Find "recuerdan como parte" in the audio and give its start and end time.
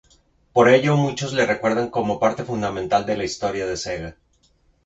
1.45-2.43